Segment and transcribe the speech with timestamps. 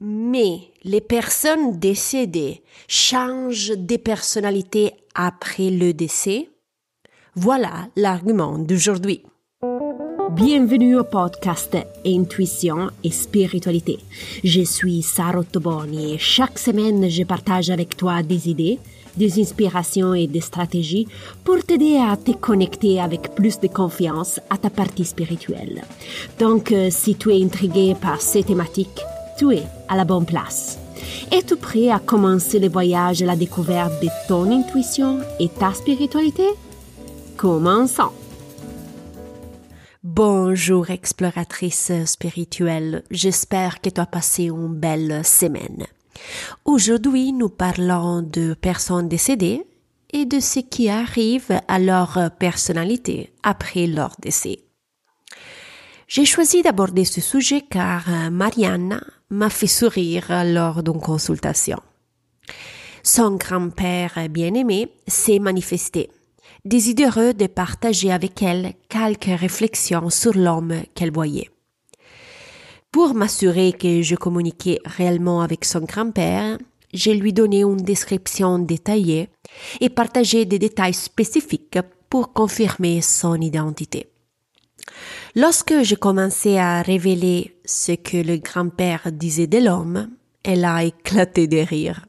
[0.00, 6.48] Mais les personnes décédées changent de personnalité après le décès
[7.36, 9.22] Voilà l'argument d'aujourd'hui.
[10.32, 14.00] Bienvenue au podcast Intuition et Spiritualité.
[14.42, 18.80] Je suis Sarah Toboni et chaque semaine je partage avec toi des idées,
[19.16, 21.06] des inspirations et des stratégies
[21.44, 25.84] pour t'aider à te connecter avec plus de confiance à ta partie spirituelle.
[26.40, 29.04] Donc, euh, si tu es intrigué par ces thématiques,
[29.36, 30.78] tu es à la bonne place.
[31.30, 36.46] Es-tu prêt à commencer le voyage à la découverte de ton intuition et ta spiritualité?
[37.36, 38.12] Commençons.
[40.02, 45.86] Bonjour exploratrice spirituelle, j'espère que tu as passé une belle semaine.
[46.64, 49.64] Aujourd'hui, nous parlons de personnes décédées
[50.12, 54.63] et de ce qui arrive à leur personnalité après leur décès.
[56.06, 59.00] J'ai choisi d'aborder ce sujet car Marianne
[59.30, 61.80] m'a fait sourire lors d'une consultation.
[63.02, 66.10] Son grand-père bien-aimé s'est manifesté
[66.64, 71.50] désireux de partager avec elle quelques réflexions sur l'homme qu'elle voyait.
[72.90, 76.58] Pour m'assurer que je communiquais réellement avec son grand-père,
[76.92, 79.28] je lui donné une description détaillée
[79.80, 81.78] et partagé des détails spécifiques
[82.08, 84.06] pour confirmer son identité.
[85.36, 90.08] Lorsque je commençais à révéler ce que le grand-père disait de l'homme,
[90.44, 92.06] elle a éclaté de rire.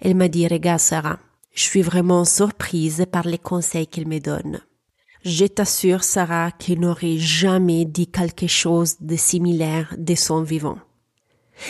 [0.00, 1.18] Elle m'a dit, regarde Sarah,
[1.52, 4.60] je suis vraiment surprise par les conseils qu'il me donne.
[5.24, 10.78] Je t'assure, Sarah, qu'il n'aurait jamais dit quelque chose de similaire de son vivant.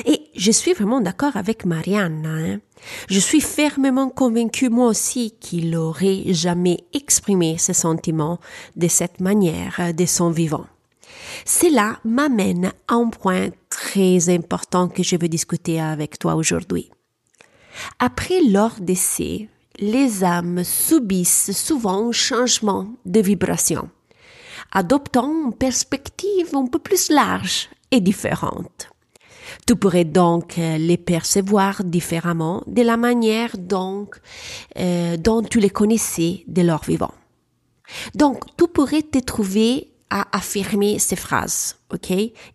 [0.05, 2.27] Et je suis vraiment d'accord avec Marianne.
[2.27, 2.61] Hein.
[3.09, 8.39] Je suis fermement convaincue moi aussi qu'il n'aurait jamais exprimé ses sentiments
[8.77, 10.67] de cette manière de son vivant.
[11.45, 16.91] Cela m'amène à un point très important que je veux discuter avec toi aujourd'hui.
[17.99, 23.89] Après leur décès, les âmes subissent souvent un changement de vibration,
[24.73, 28.91] adoptant une perspective un peu plus large et différente.
[29.67, 34.09] Tu pourrais donc les percevoir différemment de la manière dont,
[34.79, 37.15] euh, dont tu les connaissais de leur vivant.
[38.15, 42.11] Donc, tu pourrais te trouver à affirmer ces phrases, ok?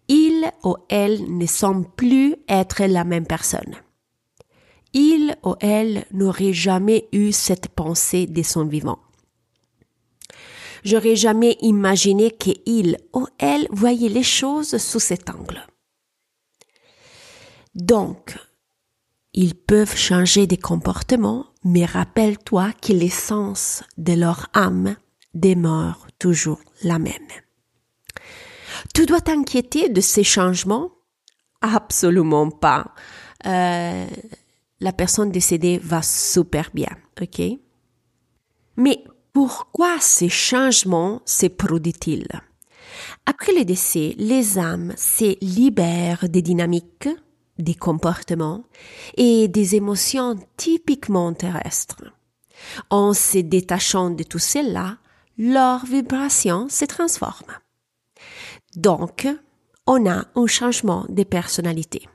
[0.08, 3.75] Il ou elle ne semble plus être la même personne
[4.94, 9.00] il ou elle n'aurait jamais eu cette pensée de son vivant.
[10.84, 15.66] J'aurais jamais imaginé qu'il ou elle voyait les choses sous cet angle.
[17.74, 18.38] Donc,
[19.34, 24.96] ils peuvent changer de comportement, mais rappelle-toi que l'essence de leur âme
[25.34, 27.43] demeure toujours la même.
[28.94, 30.91] Tu dois t'inquiéter de ces changements?
[31.61, 32.94] Absolument pas.
[33.45, 34.05] Euh,
[34.79, 36.89] la personne décédée va super bien,
[37.21, 37.41] ok?
[38.75, 42.27] Mais pourquoi ces changements se produisent-ils?
[43.25, 47.09] Après le décès, les âmes se libèrent des dynamiques,
[47.57, 48.63] des comportements
[49.15, 52.03] et des émotions typiquement terrestres.
[52.89, 54.97] En se détachant de tout cela,
[55.38, 57.53] leur vibration se transforme.
[58.75, 59.28] Donc,
[59.85, 62.07] on a un changement de personnalité.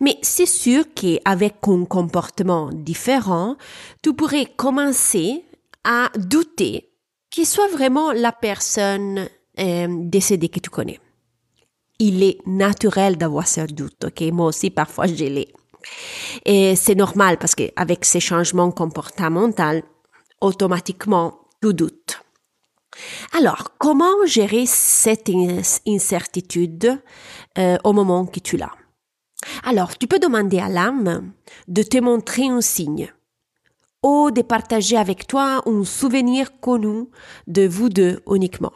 [0.00, 3.56] Mais c'est sûr qu'avec un comportement différent,
[4.02, 5.44] tu pourrais commencer
[5.84, 6.90] à douter
[7.30, 11.00] qu'il soit vraiment la personne euh, décédée que tu connais.
[11.98, 14.20] Il est naturel d'avoir ce doute, ok?
[14.32, 15.48] Moi aussi, parfois, je l'ai.
[16.44, 19.82] Et c'est normal parce qu'avec ces changements comportementaux,
[20.40, 22.25] automatiquement, tu doutes.
[23.32, 25.30] Alors, comment gérer cette
[25.86, 27.00] incertitude
[27.58, 28.72] euh, au moment que tu l'as?
[29.64, 31.32] Alors, tu peux demander à l'âme
[31.68, 33.12] de te montrer un signe
[34.02, 37.06] ou de partager avec toi un souvenir connu
[37.46, 38.72] de vous deux uniquement.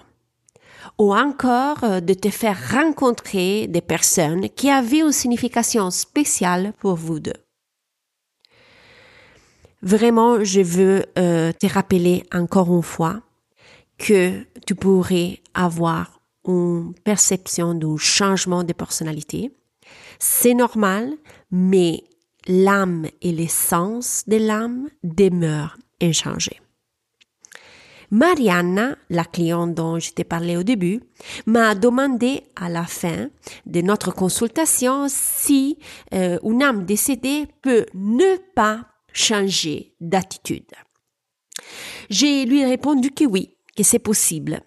[0.98, 6.94] Ou encore euh, de te faire rencontrer des personnes qui avaient une signification spéciale pour
[6.94, 7.40] vous deux.
[9.82, 13.22] Vraiment, je veux euh, te rappeler encore une fois
[14.00, 19.52] que tu pourrais avoir une perception d'un changement de personnalité
[20.18, 21.14] c'est normal,
[21.50, 22.04] mais
[22.46, 26.60] l'âme et l'essence de l'âme demeurent inchangées.
[28.10, 31.00] Mariana, la cliente dont je t'ai parlé au début,
[31.46, 33.28] m'a demandé à la fin
[33.66, 35.78] de notre consultation si
[36.12, 40.72] euh, une âme décédée peut ne pas changer d'attitude.
[42.10, 44.62] J'ai lui répondu que oui, c'est possible.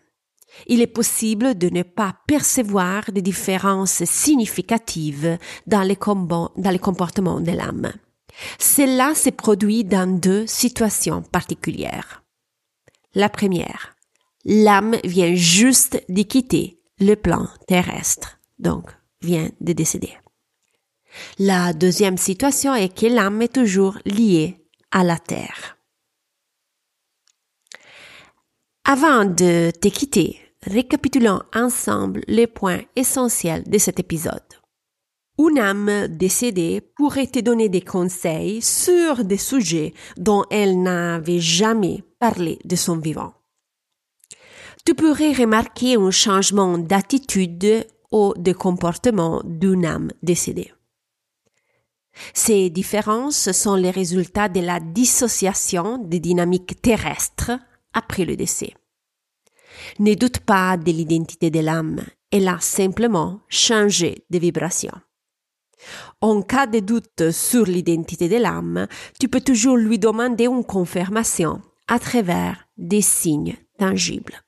[0.68, 5.38] il est possible de ne pas percevoir des différences significatives
[5.68, 7.92] dans les, dans les comportements de l'âme.
[8.60, 12.24] Cela se produit dans deux situations particulières.
[13.16, 13.96] La première,
[14.46, 18.90] l'âme vient juste de quitter le plan terrestre, donc
[19.22, 20.14] vient de décéder.
[21.38, 24.58] La deuxième situation est que l'âme est toujours liée
[24.92, 25.78] à la terre.
[28.86, 34.44] Avant de te quitter, récapitulons ensemble les points essentiels de cet épisode.
[35.40, 42.04] Une âme décédée pourrait te donner des conseils sur des sujets dont elle n'avait jamais
[42.20, 43.34] parlé de son vivant.
[44.86, 50.74] Tu pourrais remarquer un changement d'attitude ou de comportement d'une âme décédée.
[52.34, 57.52] Ces différences sont les résultats de la dissociation des dynamiques terrestres
[57.94, 58.74] après le décès.
[60.00, 64.92] Ne doute pas de l'identité de l'âme, elle a simplement changé de vibration.
[66.22, 68.88] En cas de doute sur l'identité de l'âme,
[69.20, 74.42] tu peux toujours lui demander une confirmation à travers des signes tangibles.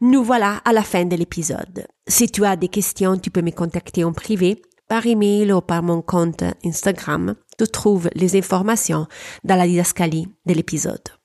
[0.00, 1.86] Nous voilà à la fin de l'épisode.
[2.08, 5.82] Si tu as des questions, tu peux me contacter en privé, par email ou par
[5.82, 7.34] mon compte Instagram.
[7.58, 9.06] Tu trouves les informations
[9.44, 11.21] dans la didascalie de l'épisode.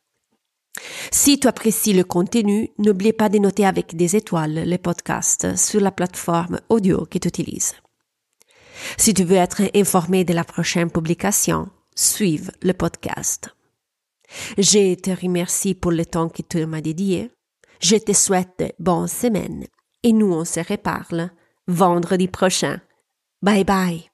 [1.12, 5.82] Si tu apprécies le contenu, n'oublie pas de noter avec des étoiles le podcast sur
[5.82, 7.74] la plateforme audio que tu utilises.
[8.98, 13.50] Si tu veux être informé de la prochaine publication, suive le podcast.
[14.58, 17.32] Je te remercie pour le temps que tu m'as dédié.
[17.80, 19.66] Je te souhaite bonne semaine
[20.04, 21.32] et nous on se reparle
[21.68, 22.82] vendredi prochain.
[23.42, 24.10] Bye bye.